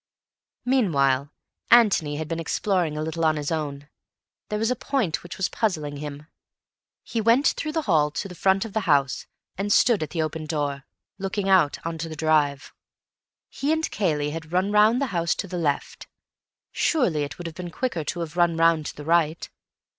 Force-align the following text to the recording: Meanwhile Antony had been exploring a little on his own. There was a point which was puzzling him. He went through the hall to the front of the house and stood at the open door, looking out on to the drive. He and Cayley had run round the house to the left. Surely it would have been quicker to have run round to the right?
Meanwhile 0.65 1.31
Antony 1.69 2.15
had 2.15 2.27
been 2.27 2.39
exploring 2.39 2.97
a 2.97 3.03
little 3.03 3.23
on 3.23 3.35
his 3.35 3.51
own. 3.51 3.87
There 4.49 4.57
was 4.57 4.71
a 4.71 4.75
point 4.75 5.21
which 5.21 5.37
was 5.37 5.47
puzzling 5.47 5.97
him. 5.97 6.25
He 7.03 7.21
went 7.21 7.49
through 7.49 7.73
the 7.73 7.83
hall 7.83 8.09
to 8.09 8.27
the 8.27 8.33
front 8.33 8.65
of 8.65 8.73
the 8.73 8.79
house 8.89 9.27
and 9.59 9.71
stood 9.71 10.01
at 10.01 10.09
the 10.09 10.23
open 10.23 10.47
door, 10.47 10.85
looking 11.19 11.47
out 11.47 11.77
on 11.85 11.99
to 11.99 12.09
the 12.09 12.15
drive. 12.15 12.73
He 13.47 13.71
and 13.71 13.91
Cayley 13.91 14.31
had 14.31 14.51
run 14.51 14.71
round 14.71 14.99
the 14.99 15.05
house 15.13 15.35
to 15.35 15.47
the 15.47 15.59
left. 15.59 16.07
Surely 16.71 17.21
it 17.21 17.37
would 17.37 17.45
have 17.45 17.55
been 17.55 17.69
quicker 17.69 18.03
to 18.05 18.21
have 18.21 18.35
run 18.35 18.57
round 18.57 18.87
to 18.87 18.95
the 18.95 19.05
right? 19.05 19.47